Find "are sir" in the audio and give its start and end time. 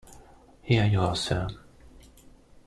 0.99-1.47